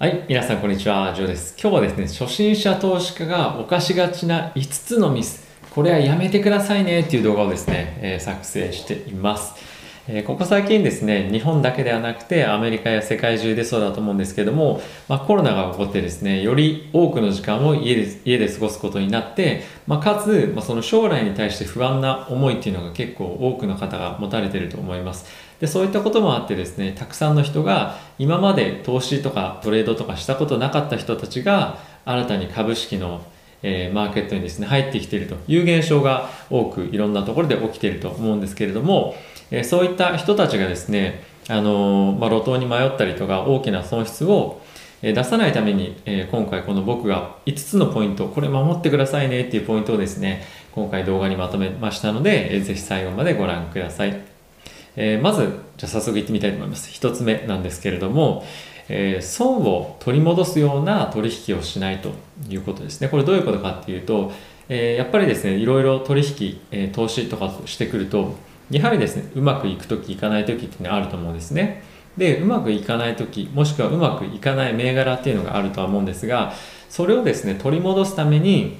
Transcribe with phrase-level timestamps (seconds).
[0.00, 1.56] はい、皆さんこんにちは、ジョーです。
[1.60, 9.54] 今日はですね、初心者投資家が犯しがちな5つのミス、これはやめてくださいねっていう動画をですね、えー作成しています。
[10.06, 25.47] えここ最近ですね、日本だけではなくてアメリカや世界中でそうだと思うんですけども、まあ、コロナが起こってですね、より多くの時間を家で家で過ごすことになって、まあ、かつ、まあ、その将来に対して不安な思いっていうのが結構多くの方が持たれていると思います。
[25.60, 33.22] でそういったこともあってですねたくさんの人が今まで投資とかトレードとかしたことなかった人たちが新たに株式の、
[33.62, 39.14] えーマーケットにですね入ってきているという現象が多くいろんなところで起きていると思うんですけれども、
[39.50, 44.60] えーそういった人たちがですね、あのーまあ、路頭に迷ったりとか大きな損失を
[45.02, 54.37] 出さないために、えー今回この僕が5つのポイントこれ守ってくださいねっていうポイントをですね今回動画にまとめましたので、えーぜひ最後までご覧ください。
[55.00, 56.90] えーまずじゃ早速いってみたいと思います。
[56.90, 58.44] 一つ目なんですけれども、
[58.88, 62.10] えー損を取り戻すような取引をしないと
[62.50, 63.08] いうことですね。
[63.08, 64.32] これどういうことかっていうと、
[64.68, 68.34] えーやっぱりですねいろいろ取引、え投資とかしてくると
[68.70, 71.84] やはりですねうまくいく時いかない時っていうのがあると思うんですね。
[72.16, 76.52] でうまくいかない時もしくはうまくいかない銘柄っていうのがあるとは思うんですが
[76.88, 78.76] それをですね取り戻すために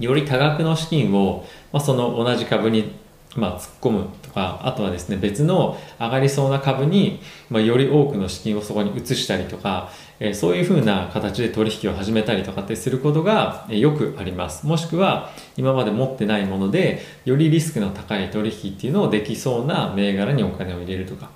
[0.00, 2.92] より多額の資金を、まあ、その同じ株に、
[3.36, 7.20] まあ、突っ込むとかあとはですね別の上がりそうな株に、
[7.50, 14.66] まあ、より多くの資金をそこに移したりとか、えーそういうふうな形で取引を始めたりとかってすることが、えーよくあります。
[14.66, 21.30] もしくは今まで持ってないものでよりリスクの高い取引っていうのをできそうな銘柄にお金を入れるとか。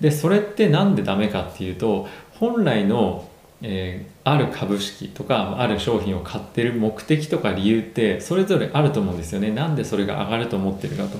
[0.00, 3.28] でそれってなんでダメかっていうと本来の
[3.66, 9.50] えーある株式とかある商品を買ってる目的とか理由ってそれぞれあると思うんですよね。
[9.50, 11.18] なんでそれが上がると思ってるかと。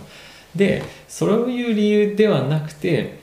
[0.57, 3.23] でそういう理由ではなくて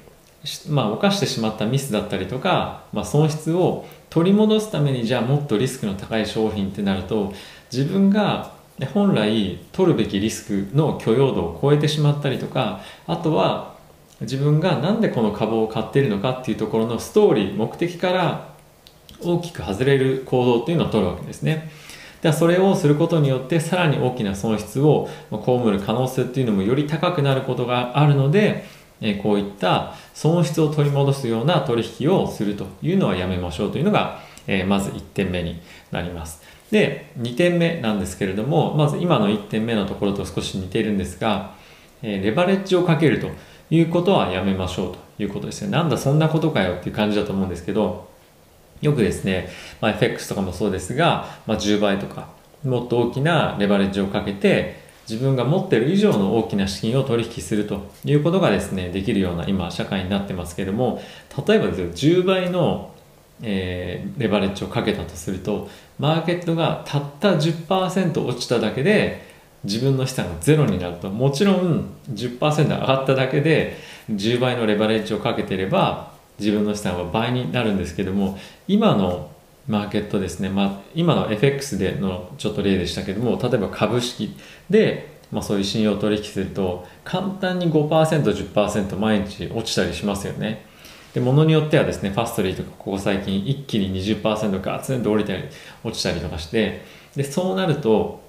[0.69, 7.31] まあ、犯してしまったミスだったりとか、まあ、損失を取り戻すためにじゃあもっとリスクの高い商品ってなると
[7.71, 8.51] 自分が
[8.93, 13.75] 本来取るべきリスクの許容度を超えてしまったりとかあとは
[14.21, 18.50] 自分がなんでこの株を買ってるのかっていうところのストーリー目的から
[19.23, 21.69] 大きく外れる行動っていうのを取るわけですね。
[22.21, 28.65] ではそれをすることによってさらに大きな損失を被る可能性っていうのもより高くなることがあるので、
[29.23, 34.19] こういった損失を取り戻すような取引をするというのはやめましょうというのが、
[34.67, 35.59] まず1点目に
[35.91, 36.43] なります。
[36.71, 41.55] で2点目なんですけれどもまず今の1点目のところと少し似ているんですが、
[42.03, 43.29] レバレッジをかけると
[43.71, 45.69] いうことはやめましょうということですね。
[45.69, 48.10] なんだそんなことかよっていう感じだと思うんですけど
[48.81, 49.49] よくですね、
[49.79, 52.29] まあ、FX とかもそうですが、まあ、10倍とか
[52.63, 61.01] もっと大きなレバレッジをかけて自分が持ってる以上の大きな資金を取引するということがですねできるような今社会になってますけども
[61.47, 62.93] 例えばですよ10倍の、
[63.41, 65.69] えーレバレッジをかけたとすると
[65.99, 69.29] マーケットがたった10%落ちただけで
[69.63, 71.09] 自分の資産がゼロになると。
[71.09, 73.77] もちろん10%上がっただけで
[74.11, 76.10] 10倍のレバレッジをかけてれば
[76.41, 78.37] 自分の資産は倍になるんですけども
[78.67, 79.31] 今の
[79.67, 84.35] マーケットですね、まあ、今の FX でのちょっと例でしたけども例えば株式
[84.69, 90.65] で、まあ、そういう信用取引すると簡単に 5%10% 毎日落ちたりしますよね。
[91.13, 95.43] で物によってはですねファストリーとかここ最近一気に20%ガツンと降りたり
[95.83, 96.85] 落ちたりとかして
[97.17, 98.21] でそうなると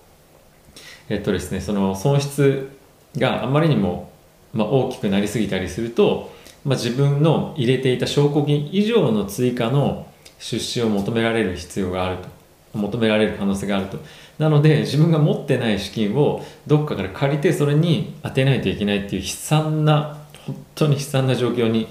[1.08, 2.70] えっとですねその損失
[3.16, 4.10] があまりにも、
[4.52, 6.32] まあ、大きくなりすぎたりすると、
[6.64, 10.06] まあ、自分の入れていた証拠金以上の追加の
[10.38, 12.32] 出資を求められる必要があると。
[12.74, 13.98] 求められる可能性があると。
[14.38, 21.86] なので自分が持ってない資金をどっかから借りてそれに当てないといけないっていう悲惨な本当に悲惨な状況に、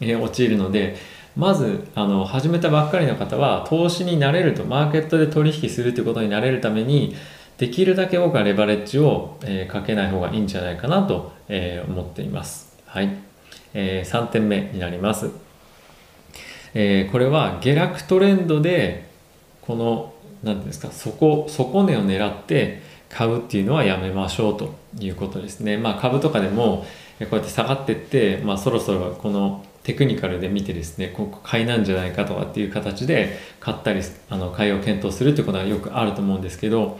[0.00, 0.96] え陥るので
[1.36, 7.14] まずあの始めたばっかりの方は投資になれるとマーケットで取引するということになれるために
[7.58, 12.76] できるだけ多くはレバレッジを、えかけない方がいいんじゃないかなと、え思っています。
[12.86, 13.16] はい、
[13.74, 15.30] え3点目になります。
[16.74, 19.08] えこれは下落トレンドで
[19.60, 25.76] この何ていうんですか底底値を狙って買うっていうのはやめましょうということですね。
[25.76, 26.86] まあ株とかでも
[27.20, 34.00] こうやって下がってって、まあ、そろそろこのテクニカルで見てですねここ買いなんじゃないかとかっていう形で買ったり
[34.30, 36.98] あの買いを検討するということはよくあると思うんですけど、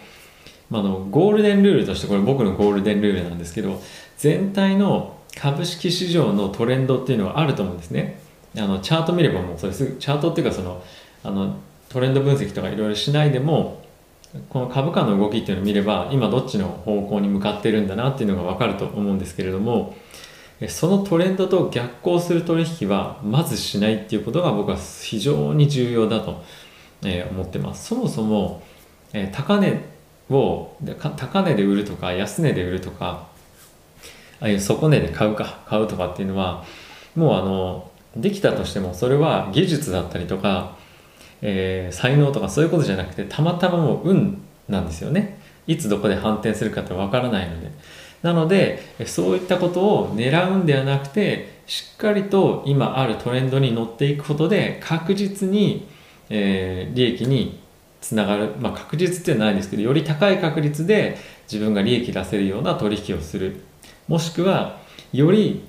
[0.71, 3.83] ま、あのゴールデンルールとしてこれ僕のゴールデンルールなんですけど
[4.19, 8.21] 全体の株式市場のトレンドっていうのはあると思うんですね。
[8.57, 10.83] あのチャート見ればもうそれすぐチャートっていうかその
[11.25, 11.57] あの
[11.89, 13.83] トレンド分析とかいろいろしないでも
[14.49, 19.97] この株価の動きっていうのを見れば今どっちの方向に向かってるんだなっていうのが分かると思うんですけれども、
[20.69, 26.43] そのトレンドと逆行する取引はまずしないっていうことが僕は非常に重要だと
[27.03, 28.63] 思ってますそもそも
[29.33, 29.81] 高値
[30.31, 30.77] を
[31.17, 33.29] 高値で売るとか安値で売るとか
[34.41, 36.65] ああいう底値で買うか買うとかっていうのは
[37.15, 40.77] もうあのできたとしてもそれは技術だったりとか、
[41.43, 45.39] えー、才能とかそういうことじゃなくてたまたまもう運なんですよね。
[45.67, 47.71] いつどこで反転するかってわからないので。
[48.23, 55.87] なのでそういったことを狙うんではなくてしっかりと今あるトレンドに乗っていくことで確実に、
[56.31, 57.61] えー、利益に
[58.01, 61.19] つながる、まあ、確実っていうのはないんですけどより高い確率で
[61.53, 63.61] 自分が利益出せるような取引をする。
[64.09, 64.79] もしくは
[65.13, 65.65] より、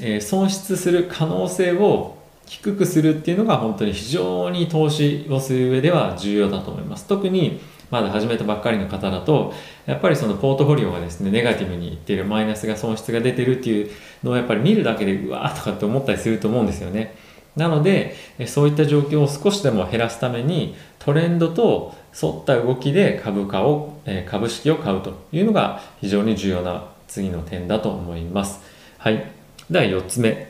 [0.00, 7.06] えー、損失する可能性を低くするっていうのが本当に非常に投資をする上では重要だと思います。
[7.06, 7.60] 特に
[7.90, 9.54] まだ始めたばっかりの方だと
[9.86, 13.90] やっぱりそのポートフォリオがですねネガティブにいっているマイナスが損失が出てるっていう
[14.22, 17.14] のをやっぱり見るだけでうわーとかって思ったりすると思うんですよね。
[17.56, 18.14] なので
[18.46, 28.60] そういった状況を少しでも減らすためにトレンドと沿った動きで株価を株式を買うというのが非常に重要な次の点だと思います。
[28.98, 29.32] はい。
[29.68, 30.46] では4つ目。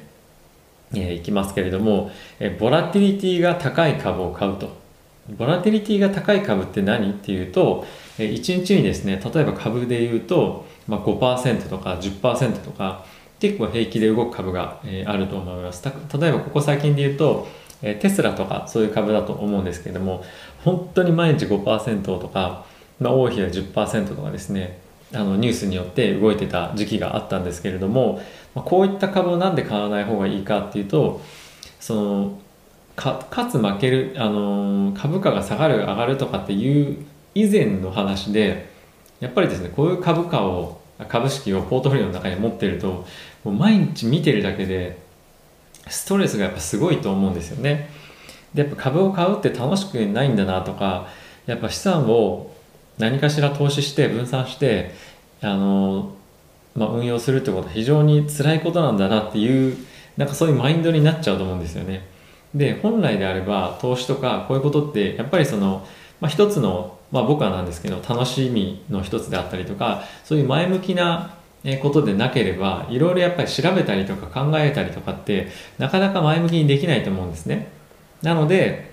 [0.94, 2.10] えー、いきますけれども、
[2.40, 4.76] えボラティリティが高い株を買うと。
[5.36, 7.84] ボラティリティが高い株って何っていうと
[8.18, 13.04] え、1日にですね、例えば株で言うと、まあ、5%とか10%とか、
[13.38, 15.84] 結構平気で動く株が、えあると思います。
[15.84, 17.46] 例えばここ最近で言うと、
[17.82, 20.24] えテスラとかそういう株だと思うんですけれども、
[20.64, 22.64] 本当に毎日5%とか、
[22.98, 24.80] まあ、多い日は10%とかですね、
[25.14, 28.20] あのニュースによって動いてた時期があったんですけれども、
[28.54, 31.20] まあ、こういった株をなんで買わない方がいいかっていうと、
[31.80, 32.38] その
[32.94, 38.68] か勝つ負ける、あの、株価が下がる上がるとかっていう以前の話で
[39.20, 43.06] やっぱりですねこういう株価を株式をポートフォリオの中に持ってると
[43.44, 44.98] もう毎日見てるだけで
[45.88, 47.88] ストレスがやっぱすごいと思うんですよね。
[48.52, 51.08] でやっぱ株を買うって楽しくないんだなとか
[51.46, 52.50] やっぱ資産を
[52.98, 54.92] 何かしら投資して分散して
[55.40, 56.12] あの、
[56.74, 59.76] まあ、運用するってことは非常に辛いことなんだなっていう
[60.16, 62.06] なんかそういうマインドになっちゃうと思うんですよね。
[62.54, 65.86] で本来であれば投資とかこういうことってやっぱりその、
[66.20, 71.34] まあ、一つの、まあ、僕はなんですけど楽しみの一つであったりとかそういう前向きな
[71.82, 75.48] ことでなければいろいろやっぱり調べたりとか考えたりとかって
[75.78, 77.68] なかなか前向きにできないと思うんですね。
[78.22, 78.90] なので、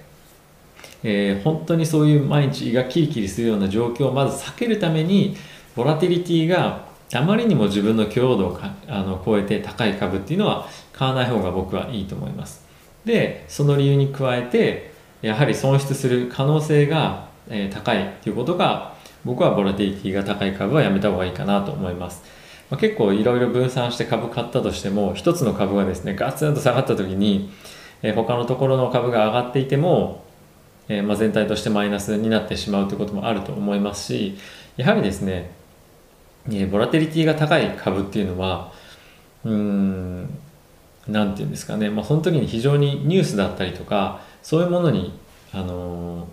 [1.07, 5.37] えー、本当にそういう毎日がキリキリするような状況をまず避けるために
[5.75, 12.65] ボラティリティがあまりにも自分の許容度をあの超えて高い株っていうのは買わない方が僕はいいと思います。
[13.05, 14.91] でその理由に加えて
[15.21, 22.23] やはり損失する可能性が、え、高いということが僕はボラティリティが高い株はやめた方がいいかなと思います、
[22.71, 27.51] まあ、結構いろいろ分散して株買ったとしても一つの株がですねガツンと下がった時に、
[28.01, 30.24] え、他のところの株が上がっていても、
[30.87, 34.37] えー、まあ、全体としてマイナスになってしまうということもあると思いますし
[34.77, 35.51] やはりですね、
[36.51, 38.71] えボラテリティが高い株っていうのは
[39.43, 40.29] うん
[41.07, 45.17] 何て言うんですかね、まあ、その時に非常にニュースだったりとかそういうものに、
[45.53, 46.25] あのー、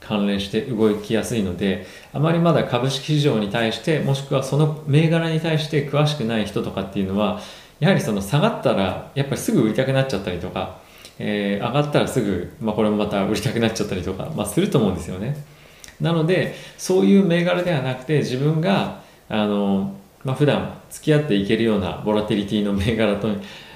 [0.00, 7.40] 関連して動きやすいのであまりまだ株式市場に対してもしくはその銘柄に対して詳しくない人とかっていうのは
[7.80, 10.78] やはりその下がったらやっぱりすぐ売りたくなっちゃったりとか、
[11.18, 15.36] えー、上がったらすぐ、まあ、これもまた売りたくなっちゃったりとか、まあ、すると思うんですよね。
[16.00, 23.28] なのでそういう銘柄ではなくて自分があの、まあ、普段付き合っていけるようなボラティリティの銘柄と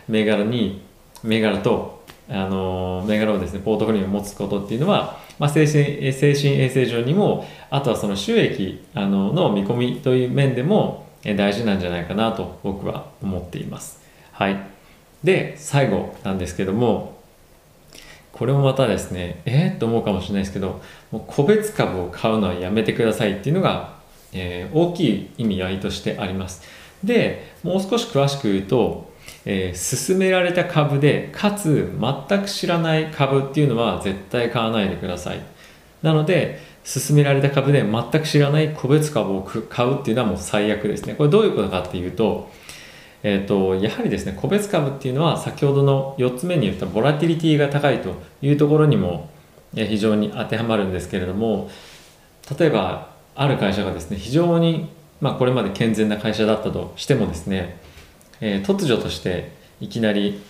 [0.09, 0.83] 銘柄に
[1.25, 14.00] 銘柄とあの銘柄をですねポートフォリオに持つことっていうのは、まあ、精神精神衛生上にもあとはその収益あのの見込みという面でも大事なんじゃないかなと僕は思っています。
[14.33, 14.57] はい、
[15.23, 17.22] で最後なんですけども
[18.33, 23.95] これもまたですねえー、と思うかもしれないですけどもう個別株を買うのはやめてくださいっていうのが、
[24.33, 26.62] えー、大きい意味合いとしてあります。
[27.05, 29.12] でもう少し詳しく言うと
[29.45, 31.93] えー、勧められた株でかつ
[32.29, 35.41] 全く知らない株っていうのは絶対買わないでください
[36.03, 42.51] なので勧められた株で全く知らない個別株を買うっていうのはもう最悪ですねこれどういうことかっていうと,、
[43.23, 49.31] えーと、やはりですね個別株っていうのは先ほどの4つ目に言ったボラティリティが高いというところにも
[49.75, 51.71] 非常に当てはまるんですけれども
[52.59, 57.81] 例えばある会社がですね非常に、まあ、これまで健全な会社だったとしてもですね
[58.43, 60.43] えー、突如としていきなり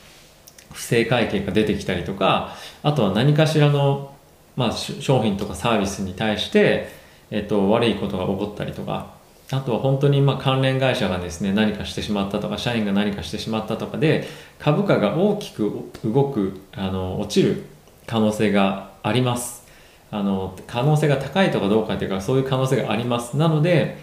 [0.73, 4.17] 不正会計が出てきたりとかあとは何かしらの、
[4.57, 6.89] まあ、商品とかサービスに対して、
[7.31, 9.15] えーと、悪いことが起こったりとか
[9.53, 14.27] あとは本当にま関連会社がですね何かしてしまったとか社員が何かしてしまったとかで
[14.59, 17.65] 株価が大きく動くあの落ちる
[18.07, 19.63] 可能性があります。
[20.11, 23.37] あの可能性が高いとかどうかっていうかそういう可能性があります。
[23.37, 23.97] なので、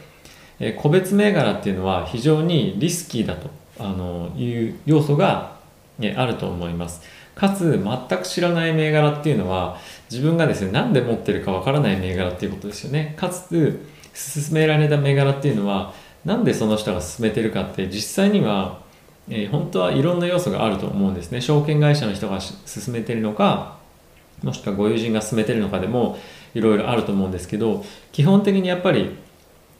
[0.59, 5.57] え個別銘柄っていうのは非常にリスキーだとあのいう要素が、
[5.99, 7.01] ね、あると思います。
[7.35, 9.77] かつ全く知らない銘柄っていうのは
[10.11, 13.15] 自分がですね何で持ってるかわからない銘柄っていうことですよね。
[13.17, 13.85] かつ
[14.19, 15.93] 勧められた銘柄っていうのは
[16.25, 18.81] なんでその人が勧めてるかって実際には、
[19.29, 21.39] えー、本当はいろんな要素があると思うんですね。
[21.41, 23.77] 証券会社の人が勧めてるのか
[24.43, 26.17] もしくはご友人が勧めてるのかでも
[26.53, 29.17] いろいろあると思うんですけど基本的にやっぱり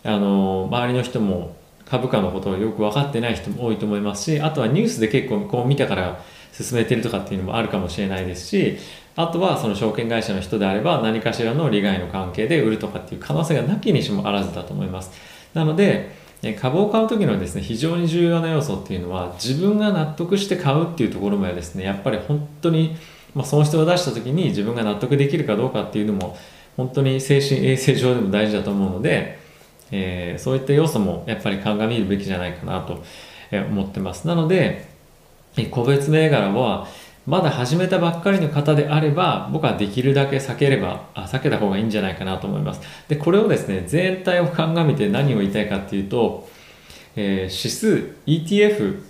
[0.04, 1.56] あの周りの人も
[1.86, 8.78] 株価のことをよく分かってない人も多いと思いますしあとはニュースで結構こう見たから進めてるとかっていうのもあるかもしれないですし
[9.20, 15.12] あとはその証券会社の人であれば何かしらの利害の関係で売るとかっていう可能性がなきにしもあらずだと思います。
[15.54, 16.16] なので
[16.58, 22.96] 株を買う時のですね非常に重要な要素っていうのは自分が納得して買うっていうところもですねやっぱり本当に、
[23.36, 26.38] まあ、損失を出した時に自分が納得できるかどうかっていうのも
[26.78, 29.38] 本当に精神衛生上でも大事だと思うので、
[29.92, 33.04] えー、そういった要素もやっぱり鑑みるべきじゃないかなと
[33.52, 34.26] 思ってます。
[34.28, 34.88] なので
[35.72, 36.88] 個別銘柄は
[37.30, 42.82] まだ始めたばっかりの方であれば僕はできるだけ避ければあ避けた方がいいんじゃないかなと思います。
[43.08, 46.50] でこれをですね全体を鑑みて何を言いたいかっていうと、
[47.16, 49.04] えー、指数 ETF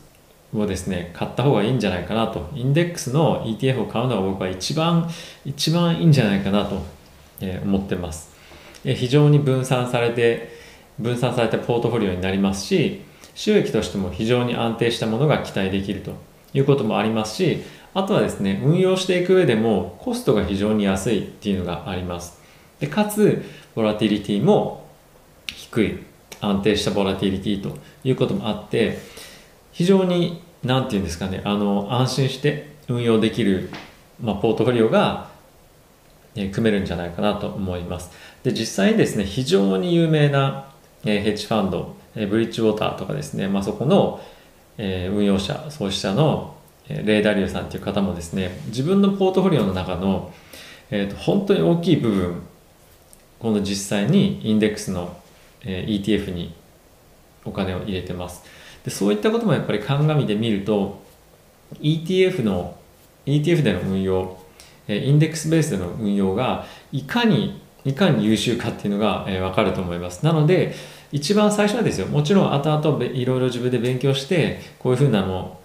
[0.54, 2.50] をですね買った方がいいんじゃないかなと。
[2.56, 5.10] インデックスの ETF を買うのが僕は一番
[5.46, 6.84] 一番いいんじゃないかなと、
[7.40, 8.36] え、思ってます、
[8.84, 10.60] えー、非常に分散されて
[11.00, 13.02] 分散されたポートフォリオになりますし
[13.34, 16.12] 収益としても非常に安定したものが期待できると
[16.54, 22.40] いうこともありますしあとはですね運用していく上でもコストが非常に安いっていうのがあります。
[22.80, 23.44] でかつ
[23.76, 24.88] ボラティリティも
[25.48, 26.04] 低い
[26.42, 29.00] 安定したボラティリティということもあって
[29.72, 33.70] 非常に何て言うんですかねあの安心して運用できる、
[34.22, 35.30] まあ、ポートフォリオが、
[36.36, 38.12] え組めるんじゃないかなと思います。
[38.44, 40.72] で実際にですね非常に有名な、
[41.06, 44.22] えヘッジファンド、えブリッジウォーターとかですね、まあ、そこの
[44.82, 46.56] えー、運用者創始者の
[46.90, 50.34] レイダリューさんっていう方もですね自分のポートフォリオの中の、
[50.90, 52.42] えーと、本当に大きい部分
[53.40, 55.18] この実際にインデックスの、
[55.64, 56.54] え、ETF に
[57.46, 58.44] お金を入れてます。
[58.84, 61.02] でそういったこともやっぱり鑑みで見ると
[61.82, 62.76] ETF の
[63.26, 64.38] ETF での運用
[64.88, 70.26] インデックスベースでの運用がいかにいかに優秀かっていうのが、えー、分かると思います。
[70.26, 70.74] なので
[71.12, 75.59] 一番最初はですよもちろん後々いろいろ自分で勉強してこういうふうなの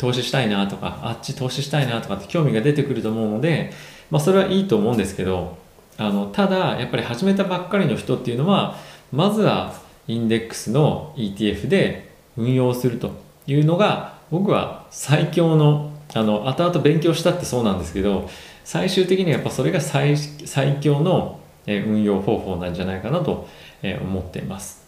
[0.00, 3.70] 投資したいなとかあっち投資したいなとかって興味が出てくると思うので、
[4.10, 5.58] まあ、それはいいと思うんですけど
[5.98, 8.76] あのただやっぱり始めたばっかりの人っていうのは
[9.12, 9.74] まずは
[10.08, 13.10] インデックスの ETF で運用すると
[13.46, 18.28] いうのが僕は最強のあの後々勉強したってそうなんですけど
[18.64, 23.46] 最終的にはやっぱそれが最最強の運用方法なんじゃないかなと
[23.82, 24.79] 思っています。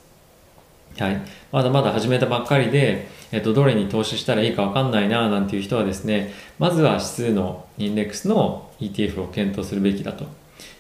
[0.99, 10.27] はい、まだまだ始めたばっかりで、えっと、どれに投資したらいいか分かんないななんていう人はですねまずは指数のインデックスの ETF を検討するべきだと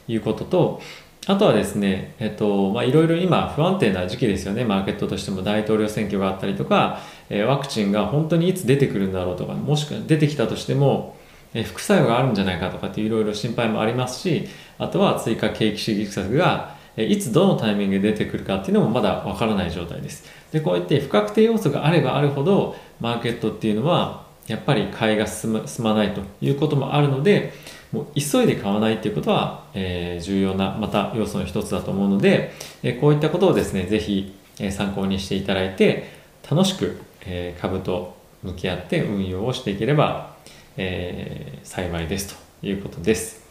[0.08, 0.82] いうことと
[1.26, 6.98] あとはですね、えっと、まあ、いろいろ今不安定な時期ですよね、マーケットとしても大統領選挙があったりとか、
[7.30, 11.16] えワクチンが本当にいつ出てくるんだろうとか、もしくは出てきたとしても、
[11.54, 20.24] え副作用があるんじゃないかとかっていろいろ心配もありますし、あとは追加景気刺激策がいつどのタイミングで出てくるかっていうのもまだわからない状態です。
[20.52, 27.52] で、こうやって不確定要素があればあるほど、マーケットっていうのは、やっぱり買いが進ま進まないということもあるので、
[27.92, 36.10] もう急いで買わないっていうことは、えー、重要なまた要素の一つだと思うので、え、こういったことをですね、ぜひ、え、参考にしていただいて、
[36.50, 40.34] 楽しく、え、株と向き合って運用をしていければ、
[40.76, 43.41] えー、幸いですということです。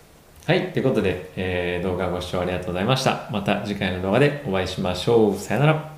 [0.45, 0.73] はい。
[0.73, 3.29] ということで、えー、動画ご視聴ありがとうございました。
[3.31, 5.35] また次回の動画でお会いしましょう。
[5.35, 5.90] さよなら。